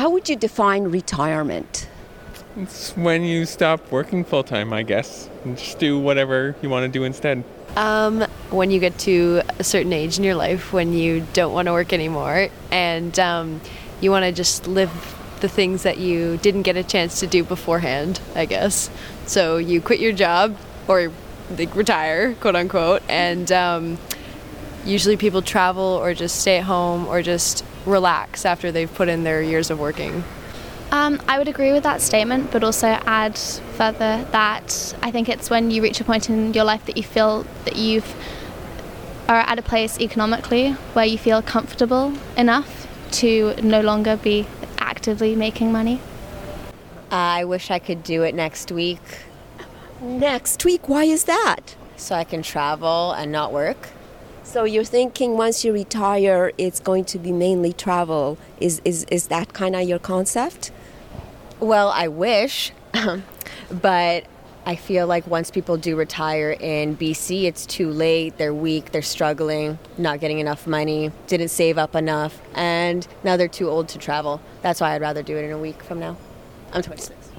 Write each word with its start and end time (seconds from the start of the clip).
How 0.00 0.08
would 0.08 0.30
you 0.30 0.36
define 0.36 0.84
retirement? 0.84 1.86
It's 2.56 2.96
when 2.96 3.22
you 3.22 3.44
stop 3.44 3.92
working 3.92 4.24
full 4.24 4.42
time, 4.42 4.72
I 4.72 4.82
guess, 4.82 5.28
and 5.44 5.58
just 5.58 5.78
do 5.78 5.98
whatever 5.98 6.56
you 6.62 6.70
want 6.70 6.84
to 6.84 6.88
do 6.88 7.04
instead. 7.04 7.44
Um, 7.76 8.22
when 8.48 8.70
you 8.70 8.80
get 8.80 8.98
to 9.00 9.42
a 9.58 9.62
certain 9.62 9.92
age 9.92 10.16
in 10.16 10.24
your 10.24 10.36
life 10.36 10.72
when 10.72 10.94
you 10.94 11.26
don't 11.34 11.52
want 11.52 11.66
to 11.66 11.72
work 11.72 11.92
anymore 11.92 12.48
and 12.70 13.18
um, 13.18 13.60
you 14.00 14.10
want 14.10 14.24
to 14.24 14.32
just 14.32 14.66
live 14.66 14.90
the 15.42 15.50
things 15.50 15.82
that 15.82 15.98
you 15.98 16.38
didn't 16.38 16.62
get 16.62 16.78
a 16.78 16.82
chance 16.82 17.20
to 17.20 17.26
do 17.26 17.44
beforehand, 17.44 18.22
I 18.34 18.46
guess. 18.46 18.88
So 19.26 19.58
you 19.58 19.82
quit 19.82 20.00
your 20.00 20.12
job 20.12 20.56
or 20.88 21.12
like, 21.58 21.76
retire, 21.76 22.36
quote 22.36 22.56
unquote, 22.56 23.02
and 23.06 23.52
um, 23.52 23.98
usually 24.86 25.18
people 25.18 25.42
travel 25.42 25.84
or 25.84 26.14
just 26.14 26.40
stay 26.40 26.56
at 26.56 26.64
home 26.64 27.06
or 27.06 27.20
just 27.20 27.66
relax 27.86 28.44
after 28.44 28.70
they've 28.72 28.92
put 28.92 29.08
in 29.08 29.24
their 29.24 29.42
years 29.42 29.70
of 29.70 29.78
working. 29.78 30.24
Um, 30.92 31.20
I 31.28 31.38
would 31.38 31.46
agree 31.46 31.72
with 31.72 31.84
that 31.84 32.00
statement, 32.00 32.50
but 32.50 32.64
also 32.64 32.88
add 32.88 33.38
further 33.38 34.26
that 34.32 34.94
I 35.02 35.10
think 35.10 35.28
it's 35.28 35.48
when 35.48 35.70
you 35.70 35.82
reach 35.82 36.00
a 36.00 36.04
point 36.04 36.28
in 36.28 36.52
your 36.52 36.64
life 36.64 36.84
that 36.86 36.96
you 36.96 37.04
feel 37.04 37.46
that 37.64 37.76
you've 37.76 38.14
are 39.28 39.38
at 39.38 39.60
a 39.60 39.62
place 39.62 40.00
economically 40.00 40.72
where 40.94 41.04
you 41.04 41.16
feel 41.16 41.40
comfortable 41.40 42.12
enough 42.36 42.88
to 43.12 43.54
no 43.62 43.80
longer 43.80 44.16
be 44.16 44.44
actively 44.78 45.36
making 45.36 45.70
money. 45.70 46.00
I 47.12 47.44
wish 47.44 47.70
I 47.70 47.78
could 47.78 48.02
do 48.02 48.24
it 48.24 48.34
next 48.34 48.72
week. 48.72 49.00
Next 50.00 50.64
week, 50.64 50.88
why 50.88 51.04
is 51.04 51.24
that? 51.24 51.76
So 51.96 52.16
I 52.16 52.24
can 52.24 52.42
travel 52.42 53.12
and 53.12 53.30
not 53.30 53.52
work. 53.52 53.90
So 54.50 54.64
you're 54.64 54.82
thinking 54.82 55.36
once 55.36 55.64
you 55.64 55.72
retire, 55.72 56.50
it's 56.58 56.80
going 56.80 57.04
to 57.04 57.20
be 57.20 57.30
mainly 57.30 57.72
travel. 57.72 58.36
Is 58.58 58.82
is 58.84 59.04
is 59.04 59.28
that 59.28 59.52
kind 59.52 59.76
of 59.76 59.88
your 59.88 60.00
concept? 60.00 60.72
Well, 61.60 61.90
I 61.90 62.08
wish, 62.08 62.72
but 63.70 64.24
I 64.66 64.74
feel 64.74 65.06
like 65.06 65.24
once 65.28 65.52
people 65.52 65.76
do 65.76 65.94
retire 65.94 66.50
in 66.50 66.96
BC, 66.96 67.44
it's 67.44 67.64
too 67.64 67.90
late. 67.90 68.38
They're 68.38 68.52
weak, 68.52 68.90
they're 68.90 69.02
struggling, 69.02 69.78
not 69.96 70.18
getting 70.18 70.40
enough 70.40 70.66
money, 70.66 71.12
didn't 71.28 71.50
save 71.50 71.78
up 71.78 71.94
enough, 71.94 72.40
and 72.56 73.06
now 73.22 73.36
they're 73.36 73.46
too 73.46 73.68
old 73.68 73.88
to 73.90 73.98
travel. 73.98 74.40
That's 74.62 74.80
why 74.80 74.96
I'd 74.96 75.00
rather 75.00 75.22
do 75.22 75.36
it 75.36 75.44
in 75.44 75.52
a 75.52 75.58
week 75.58 75.80
from 75.80 76.00
now. 76.00 76.16
I'm 76.72 76.82
26. 76.82 77.30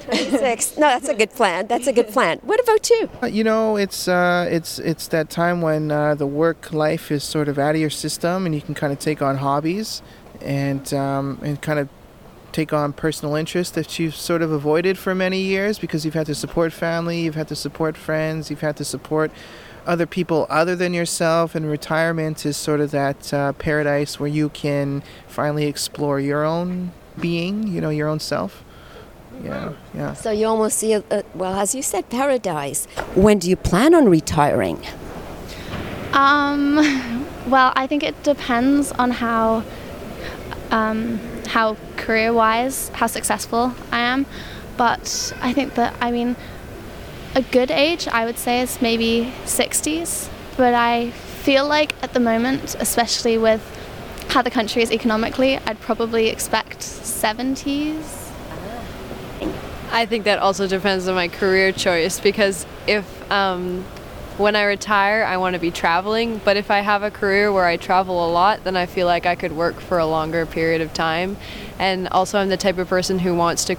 26. 0.00 0.76
no, 0.76 0.88
that's 0.88 1.08
a 1.08 1.14
good 1.14 1.30
plan. 1.30 1.66
That's 1.66 1.86
a 1.86 1.92
good 1.92 2.08
plan. 2.08 2.38
What 2.42 2.60
about 2.60 2.90
you? 2.90 3.10
Uh, 3.22 3.26
You 3.26 3.44
know, 3.44 3.76
it's 3.76 4.08
uh, 4.08 4.48
it's 4.50 4.78
it's 4.78 5.08
that 5.08 5.30
time 5.30 5.62
when 5.62 5.90
uh, 5.90 6.14
the 6.14 6.26
work 6.26 6.72
life 6.72 7.10
is 7.10 7.24
sort 7.24 7.48
of 7.48 7.58
out 7.58 7.74
of 7.74 7.80
your 7.80 7.90
system, 7.90 8.46
and 8.46 8.54
you 8.54 8.60
can 8.60 8.74
kind 8.74 8.92
of 8.92 8.98
take 8.98 9.22
on 9.22 9.36
hobbies, 9.38 10.02
and 10.40 10.92
um, 10.94 11.38
and 11.42 11.60
kind 11.60 11.78
of 11.78 11.88
take 12.52 12.72
on 12.72 12.92
personal 12.92 13.34
interests 13.36 13.74
that 13.74 13.98
you've 13.98 14.16
sort 14.16 14.42
of 14.42 14.50
avoided 14.50 14.98
for 14.98 15.14
many 15.14 15.40
years 15.40 15.78
because 15.78 16.04
you've 16.04 16.14
had 16.14 16.26
to 16.26 16.34
support 16.34 16.72
family, 16.72 17.20
you've 17.20 17.36
had 17.36 17.48
to 17.48 17.56
support 17.56 17.96
friends, 17.96 18.50
you've 18.50 18.60
had 18.60 18.76
to 18.76 18.84
support 18.84 19.30
other 19.86 20.06
people 20.06 20.46
other 20.50 20.76
than 20.76 20.92
yourself. 20.92 21.54
And 21.54 21.68
retirement 21.70 22.44
is 22.44 22.56
sort 22.56 22.80
of 22.80 22.90
that 22.90 23.32
uh, 23.32 23.52
paradise 23.54 24.18
where 24.18 24.28
you 24.28 24.48
can 24.48 25.02
finally 25.28 25.66
explore 25.66 26.20
your 26.20 26.44
own 26.44 26.92
being, 27.20 27.68
you 27.68 27.80
know, 27.80 27.90
your 27.90 28.08
own 28.08 28.20
self. 28.20 28.64
Yeah, 29.42 29.72
yeah. 29.94 30.12
So 30.14 30.30
you 30.30 30.46
almost 30.46 30.78
see, 30.78 30.92
a, 30.92 31.02
a, 31.10 31.22
well, 31.34 31.54
as 31.54 31.74
you 31.74 31.82
said, 31.82 32.10
paradise. 32.10 32.86
When 33.14 33.38
do 33.38 33.48
you 33.48 33.56
plan 33.56 33.94
on 33.94 34.08
retiring? 34.08 34.78
Um, 36.12 36.76
well, 37.46 37.72
I 37.76 37.86
think 37.86 38.02
it 38.02 38.22
depends 38.22 38.92
on 38.92 39.10
how 39.12 39.64
um, 40.70 41.18
how 41.46 41.76
career-wise 41.96 42.90
how 42.90 43.06
successful 43.06 43.74
I 43.90 44.00
am, 44.00 44.26
but 44.76 45.32
I 45.40 45.52
think 45.52 45.74
that 45.74 45.94
I 46.00 46.10
mean 46.10 46.36
a 47.34 47.42
good 47.42 47.70
age 47.70 48.08
I 48.08 48.24
would 48.24 48.38
say 48.38 48.60
is 48.60 48.80
maybe 48.82 49.32
60s, 49.44 50.28
but 50.56 50.74
I 50.74 51.10
feel 51.10 51.66
like 51.66 51.94
at 52.02 52.12
the 52.12 52.20
moment, 52.20 52.76
especially 52.78 53.38
with 53.38 53.62
how 54.28 54.42
the 54.42 54.50
country 54.50 54.82
is 54.82 54.92
economically, 54.92 55.56
I'd 55.58 55.80
probably 55.80 56.28
expect 56.28 56.80
70s. 56.80 58.29
I 59.92 60.06
think 60.06 60.24
that 60.24 60.38
also 60.38 60.68
depends 60.68 61.08
on 61.08 61.16
my 61.16 61.28
career 61.28 61.72
choice 61.72 62.20
because 62.20 62.64
if 62.86 63.30
um, 63.30 63.84
when 64.38 64.54
I 64.54 64.62
retire, 64.62 65.24
I 65.24 65.36
want 65.36 65.54
to 65.54 65.60
be 65.60 65.72
traveling, 65.72 66.40
but 66.44 66.56
if 66.56 66.70
I 66.70 66.80
have 66.80 67.02
a 67.02 67.10
career 67.10 67.52
where 67.52 67.66
I 67.66 67.76
travel 67.76 68.24
a 68.24 68.30
lot, 68.30 68.62
then 68.62 68.76
I 68.76 68.86
feel 68.86 69.06
like 69.06 69.26
I 69.26 69.34
could 69.34 69.52
work 69.52 69.80
for 69.80 69.98
a 69.98 70.06
longer 70.06 70.46
period 70.46 70.80
of 70.80 70.94
time. 70.94 71.36
And 71.78 72.08
also, 72.08 72.38
I'm 72.38 72.48
the 72.48 72.56
type 72.56 72.78
of 72.78 72.88
person 72.88 73.18
who 73.18 73.34
wants 73.34 73.64
to 73.64 73.76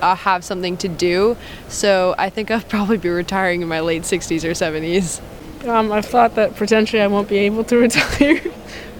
uh, 0.00 0.14
have 0.14 0.44
something 0.44 0.76
to 0.78 0.88
do, 0.88 1.36
so 1.68 2.14
I 2.16 2.30
think 2.30 2.50
I'll 2.50 2.60
probably 2.62 2.96
be 2.96 3.08
retiring 3.08 3.60
in 3.60 3.68
my 3.68 3.80
late 3.80 4.02
60s 4.02 4.44
or 4.44 4.52
70s. 4.52 5.20
Um, 5.68 5.92
I've 5.92 6.06
thought 6.06 6.36
that 6.36 6.56
potentially 6.56 7.02
I 7.02 7.08
won't 7.08 7.28
be 7.28 7.38
able 7.38 7.64
to 7.64 7.76
retire 7.86 8.40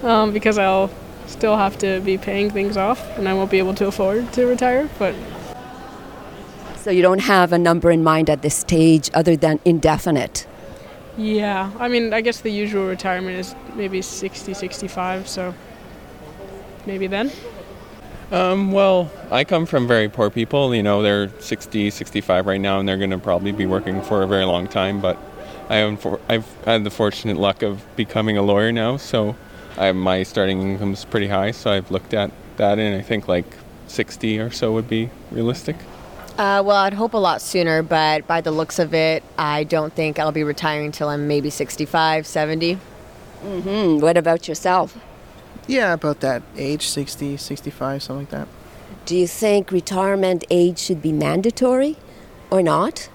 um, 0.02 0.32
because 0.32 0.58
I'll 0.58 0.90
still 1.26 1.56
have 1.56 1.78
to 1.78 2.00
be 2.00 2.18
paying 2.18 2.50
things 2.50 2.76
off 2.76 3.00
and 3.16 3.28
I 3.28 3.34
won't 3.34 3.50
be 3.50 3.58
able 3.58 3.74
to 3.76 3.86
afford 3.86 4.32
to 4.34 4.44
retire. 4.44 4.90
But 4.98 5.14
So 6.80 6.90
you 6.90 7.02
don't 7.02 7.20
have 7.20 7.52
a 7.52 7.58
number 7.58 7.90
in 7.90 8.02
mind 8.02 8.30
at 8.30 8.40
this 8.40 8.54
stage 8.54 9.10
other 9.12 9.36
than 9.36 9.60
indefinite. 9.66 10.46
yeah, 11.18 11.70
I 11.78 11.88
mean, 11.88 12.14
I 12.14 12.22
guess 12.22 12.40
the 12.40 12.50
usual 12.50 12.86
retirement 12.86 13.38
is 13.38 13.54
maybe 13.74 14.00
60, 14.00 14.54
65, 14.54 15.28
so 15.28 15.54
maybe 16.86 17.06
then. 17.06 17.30
Um, 18.32 18.72
well, 18.72 19.10
I 19.30 19.44
come 19.44 19.66
from 19.66 19.86
very 19.86 20.08
poor 20.08 20.30
people. 20.30 20.74
You 20.74 20.82
know, 20.82 21.02
they're 21.02 21.28
60, 21.40 21.90
65 21.90 22.46
right 22.46 22.60
now, 22.60 22.80
and 22.80 22.88
they're 22.88 22.96
going 22.96 23.10
to 23.10 23.18
probably 23.18 23.52
be 23.52 23.66
working 23.66 24.00
for 24.00 24.22
a 24.22 24.26
very 24.26 24.46
long 24.46 24.66
time. 24.66 25.02
But 25.02 25.18
I 25.68 25.76
am 25.76 25.98
for, 25.98 26.18
I've 26.30 26.46
had 26.64 26.84
the 26.84 26.90
fortunate 26.90 27.36
luck 27.36 27.62
of 27.62 27.84
becoming 27.94 28.38
a 28.38 28.42
lawyer 28.42 28.72
now, 28.72 28.96
so 28.96 29.36
I, 29.76 29.92
my 29.92 30.22
starting 30.22 30.62
income 30.62 30.94
is 30.94 31.04
pretty 31.04 31.28
high. 31.28 31.50
So 31.50 31.72
I've 31.72 31.90
looked 31.90 32.14
at 32.14 32.30
that, 32.56 32.78
and 32.78 32.96
I 32.96 33.02
think 33.02 33.28
like 33.28 33.58
60 33.88 34.38
or 34.38 34.50
so 34.50 34.72
would 34.72 34.88
be 34.88 35.10
realistic. 35.30 35.76
Uh, 36.40 36.62
well, 36.62 36.78
I'd 36.78 36.94
hope 36.94 37.12
a 37.12 37.18
lot 37.18 37.42
sooner, 37.42 37.82
but 37.82 38.26
by 38.26 38.40
the 38.40 38.50
looks 38.50 38.78
of 38.78 38.94
it, 38.94 39.22
I 39.36 39.62
don't 39.64 39.92
think 39.92 40.18
I'll 40.18 40.32
be 40.32 40.42
retiring 40.42 40.86
until 40.86 41.10
I'm 41.10 41.28
maybe 41.28 41.50
65, 41.50 42.26
70. 42.26 42.78
hmm 43.42 43.98
What 43.98 44.16
about 44.16 44.48
yourself? 44.48 44.96
Yeah, 45.66 45.92
about 45.92 46.20
that 46.20 46.42
age, 46.56 46.88
60, 46.88 47.36
65, 47.36 48.02
something 48.02 48.22
like 48.22 48.30
that. 48.30 48.48
Do 49.04 49.18
you 49.18 49.26
think 49.26 49.70
retirement 49.70 50.44
age 50.50 50.78
should 50.78 51.02
be 51.02 51.12
mandatory 51.12 51.98
or 52.50 52.62
not? 52.62 53.10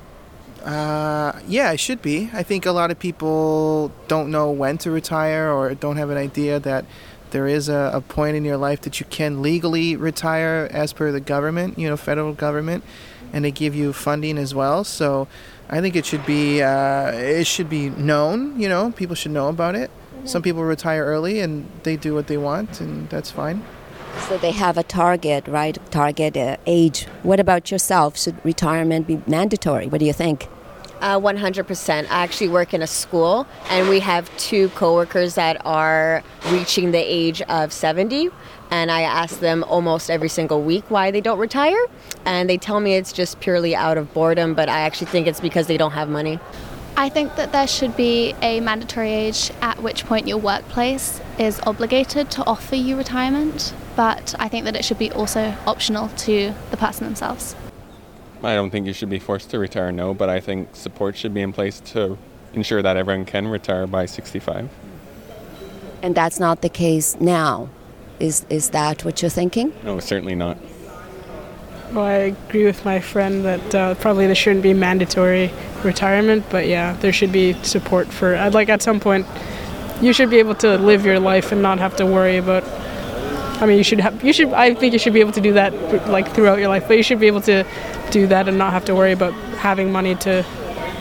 Uh, 0.63 1.39
yeah, 1.47 1.71
it 1.71 1.79
should 1.79 2.03
be. 2.03 2.29
I 2.31 2.43
think 2.43 2.67
a 2.67 2.71
lot 2.71 2.91
of 2.91 2.99
people 2.99 3.91
don't 4.07 4.29
know 4.29 4.51
when 4.51 4.77
to 4.79 4.91
retire 4.91 5.51
or 5.51 5.73
don't 5.73 5.97
have 5.97 6.11
an 6.11 6.17
idea 6.17 6.59
that 6.59 6.85
there 7.35 7.47
is 7.49 7.67
a, 7.67 7.91
a 7.93 7.99
point 7.99 8.37
in 8.37 8.45
your 8.45 8.55
life 8.55 8.79
that 8.79 9.01
you 9.01 9.05
can 9.07 9.41
legally 9.41 9.93
retire 9.97 10.69
as 10.71 10.93
per 10.93 11.11
the 11.11 11.19
government, 11.19 11.77
you 11.77 11.85
know, 11.89 11.97
federal 11.97 12.31
government, 12.31 12.81
and 13.33 13.43
they 13.43 13.51
give 13.51 13.75
you 13.75 13.91
funding 13.91 14.37
as 14.37 14.55
well. 14.55 14.85
So 14.85 15.27
I 15.69 15.81
think 15.81 15.97
it 15.97 16.05
should 16.05 16.25
be 16.25 16.63
uh, 16.63 17.11
it 17.11 17.45
should 17.45 17.69
be 17.69 17.89
known. 17.89 18.57
You 18.57 18.69
know, 18.69 18.91
people 18.91 19.15
should 19.15 19.33
know 19.33 19.49
about 19.49 19.75
it. 19.75 19.91
Some 20.23 20.43
people 20.43 20.63
retire 20.63 21.03
early 21.03 21.41
and 21.41 21.69
they 21.83 21.97
do 21.97 22.13
what 22.13 22.27
they 22.27 22.37
want, 22.37 22.79
and 22.79 23.09
that's 23.09 23.31
fine. 23.31 23.65
So 24.29 24.37
they 24.37 24.51
have 24.51 24.77
a 24.77 24.83
target, 24.83 25.45
right? 25.45 25.77
Target 25.91 26.37
uh, 26.37 26.55
age. 26.65 27.03
What 27.23 27.41
about 27.41 27.69
yourself? 27.69 28.17
Should 28.17 28.37
retirement 28.45 29.07
be 29.07 29.21
mandatory? 29.27 29.87
What 29.87 29.99
do 29.99 30.05
you 30.05 30.13
think? 30.13 30.47
Uh, 31.01 31.19
100%. 31.19 32.03
I 32.03 32.23
actually 32.23 32.49
work 32.49 32.73
in 32.73 32.81
a 32.81 32.87
school, 32.87 33.45
and 33.69 33.89
we 33.89 33.99
have 33.99 34.35
two 34.37 34.69
coworkers 34.69 35.35
that 35.35 35.63
are 35.65 36.23
reaching 36.49 36.91
the 36.91 36.99
age 36.99 37.41
of 37.43 37.73
70. 37.73 38.29
And 38.71 38.89
I 38.89 39.01
ask 39.01 39.39
them 39.39 39.63
almost 39.65 40.09
every 40.09 40.29
single 40.29 40.61
week 40.63 40.89
why 40.89 41.11
they 41.11 41.21
don't 41.21 41.37
retire. 41.37 41.85
And 42.25 42.49
they 42.49 42.57
tell 42.57 42.79
me 42.79 42.95
it's 42.95 43.13
just 43.13 43.39
purely 43.39 43.75
out 43.75 43.97
of 43.97 44.13
boredom, 44.13 44.53
but 44.53 44.69
I 44.69 44.79
actually 44.79 45.07
think 45.07 45.27
it's 45.27 45.39
because 45.39 45.67
they 45.67 45.77
don't 45.77 45.91
have 45.91 46.09
money. 46.09 46.39
I 46.97 47.09
think 47.09 47.35
that 47.35 47.51
there 47.51 47.67
should 47.67 47.97
be 47.97 48.33
a 48.41 48.61
mandatory 48.61 49.11
age 49.11 49.51
at 49.61 49.83
which 49.83 50.05
point 50.05 50.29
your 50.29 50.37
workplace 50.37 51.19
is 51.37 51.59
obligated 51.61 52.31
to 52.31 52.45
offer 52.45 52.75
you 52.75 52.95
retirement, 52.95 53.73
but 53.97 54.33
I 54.39 54.47
think 54.47 54.63
that 54.63 54.77
it 54.77 54.85
should 54.85 54.97
be 54.97 55.11
also 55.11 55.55
optional 55.67 56.07
to 56.07 56.53
the 56.71 56.77
person 56.77 57.05
themselves. 57.05 57.53
I 58.45 58.55
don't 58.55 58.69
think 58.69 58.85
you 58.85 58.93
should 58.93 59.09
be 59.09 59.19
forced 59.19 59.49
to 59.51 59.59
retire, 59.59 59.91
no, 59.91 60.13
but 60.13 60.29
I 60.29 60.39
think 60.39 60.75
support 60.75 61.17
should 61.17 61.33
be 61.33 61.41
in 61.41 61.51
place 61.51 61.79
to 61.93 62.17
ensure 62.53 62.81
that 62.81 62.95
everyone 62.95 63.25
can 63.25 63.47
retire 63.47 63.87
by 63.87 64.05
65. 64.05 64.69
And 66.01 66.13
that's 66.13 66.39
not 66.39 66.61
the 66.61 66.69
case 66.69 67.17
now. 67.19 67.69
Is 68.19 68.45
is 68.49 68.69
that 68.69 69.03
what 69.03 69.21
you're 69.21 69.31
thinking? 69.31 69.73
No, 69.83 69.99
certainly 69.99 70.35
not. 70.35 70.57
Well, 71.91 72.05
I 72.05 72.35
agree 72.47 72.65
with 72.65 72.85
my 72.85 72.99
friend 72.99 73.43
that 73.43 73.75
uh, 73.75 73.95
probably 73.95 74.25
there 74.25 74.35
shouldn't 74.35 74.63
be 74.63 74.73
mandatory 74.73 75.51
retirement, 75.83 76.45
but 76.49 76.67
yeah, 76.67 76.93
there 77.01 77.11
should 77.11 77.31
be 77.31 77.53
support 77.63 78.07
for. 78.07 78.35
I'd 78.35 78.53
like 78.53 78.69
at 78.69 78.81
some 78.81 78.99
point, 78.99 79.25
you 80.01 80.13
should 80.13 80.29
be 80.29 80.37
able 80.37 80.55
to 80.55 80.77
live 80.77 81.05
your 81.05 81.19
life 81.19 81.51
and 81.51 81.61
not 81.61 81.79
have 81.79 81.95
to 81.97 82.05
worry 82.05 82.37
about 82.37 82.63
I 83.61 83.65
mean, 83.65 83.77
you 83.77 83.83
should 83.83 83.99
have. 83.99 84.23
You 84.23 84.33
should. 84.33 84.53
I 84.53 84.73
think 84.73 84.93
you 84.93 84.99
should 84.99 85.13
be 85.13 85.21
able 85.21 85.31
to 85.33 85.41
do 85.41 85.53
that 85.53 85.73
like 86.09 86.33
throughout 86.33 86.59
your 86.59 86.67
life, 86.67 86.87
but 86.87 86.97
you 86.97 87.03
should 87.03 87.19
be 87.19 87.27
able 87.27 87.41
to 87.41 87.65
do 88.11 88.27
that 88.27 88.47
and 88.47 88.57
not 88.57 88.73
have 88.73 88.85
to 88.85 88.95
worry 88.95 89.11
about 89.11 89.33
having 89.57 89.91
money 89.91 90.15
to 90.15 90.45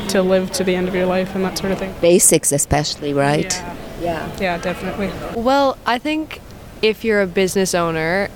to 0.09 0.23
live 0.23 0.51
to 0.53 0.65
the 0.65 0.75
end 0.75 0.87
of 0.89 0.95
your 0.95 1.06
life 1.06 1.35
and 1.35 1.45
that 1.45 1.59
sort 1.59 1.73
of 1.73 1.79
thing. 1.79 1.95
Basics, 2.01 2.53
especially, 2.53 3.12
right? 3.12 3.53
Yeah. 3.53 3.75
Yeah, 4.01 4.37
yeah 4.41 4.59
definitely. 4.59 5.11
Well, 5.41 5.79
I 5.87 5.99
think 5.99 6.41
if 6.83 7.05
you're 7.05 7.23
a 7.23 7.27
business 7.27 7.75
owner 7.75 8.29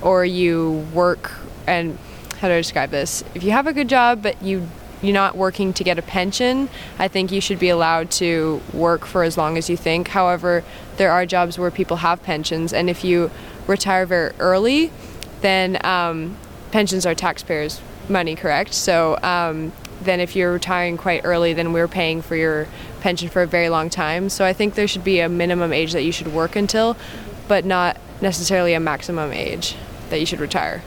or 0.00 0.24
you 0.24 0.86
work 0.92 1.32
and 1.66 1.98
how 2.38 2.48
do 2.48 2.54
I 2.54 2.58
describe 2.58 2.90
this? 2.90 3.22
If 3.34 3.44
you 3.44 3.52
have 3.52 3.66
a 3.66 3.72
good 3.72 3.88
job 3.88 4.22
but 4.22 4.42
you 4.42 4.68
you're 5.00 5.12
not 5.12 5.36
working 5.36 5.72
to 5.72 5.82
get 5.82 5.98
a 5.98 6.02
pension, 6.02 6.68
I 6.96 7.08
think 7.08 7.32
you 7.32 7.40
should 7.40 7.58
be 7.58 7.68
allowed 7.68 8.10
to 8.12 8.62
work 8.72 9.04
for 9.04 9.24
as 9.24 9.36
long 9.36 9.58
as 9.58 9.68
you 9.68 9.76
think. 9.76 10.08
However, 10.08 10.62
there 10.96 11.10
are 11.10 11.26
jobs 11.26 11.58
where 11.58 11.72
people 11.72 11.98
have 11.98 12.22
pensions, 12.22 12.72
and 12.72 12.88
if 12.88 13.02
you 13.02 13.32
retire 13.66 14.06
very 14.06 14.32
early, 14.38 14.90
then 15.40 15.84
um, 15.84 16.36
pensions 16.70 17.06
are 17.06 17.14
taxpayers' 17.14 17.80
money, 18.08 18.34
correct? 18.34 18.74
So 18.74 19.18
um, 19.22 19.72
then 20.02 20.20
if 20.20 20.34
you're 20.34 20.52
retiring 20.52 20.96
quite 20.96 21.22
early, 21.24 21.52
then 21.52 21.72
we're 21.72 21.88
paying 21.88 22.22
for 22.22 22.36
your 22.36 22.66
pension 23.00 23.28
for 23.28 23.42
a 23.42 23.46
very 23.46 23.68
long 23.68 23.90
time. 23.90 24.28
So 24.28 24.44
I 24.44 24.52
think 24.52 24.74
there 24.74 24.88
should 24.88 25.04
be 25.04 25.20
a 25.20 25.28
minimum 25.28 25.72
age 25.72 25.92
that 25.92 26.02
you 26.02 26.12
should 26.12 26.28
work 26.28 26.56
until, 26.56 26.96
but 27.48 27.64
not 27.64 27.96
necessarily 28.20 28.74
a 28.74 28.80
maximum 28.80 29.32
age 29.32 29.76
that 30.10 30.20
you 30.20 30.26
should 30.26 30.40
retire. 30.40 30.82